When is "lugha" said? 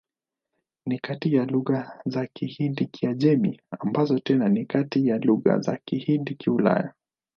1.45-2.01, 5.17-5.59